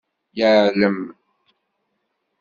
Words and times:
Yeɛlem. 0.37 0.99